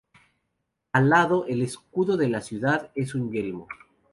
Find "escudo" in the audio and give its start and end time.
1.61-2.17